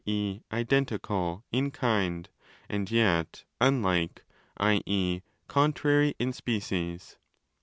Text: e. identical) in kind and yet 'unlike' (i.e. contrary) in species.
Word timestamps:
e. 0.07 0.41
identical) 0.51 1.43
in 1.51 1.69
kind 1.69 2.27
and 2.67 2.89
yet 2.89 3.43
'unlike' 3.61 4.23
(i.e. 4.57 5.21
contrary) 5.47 6.15
in 6.17 6.33
species. 6.33 7.17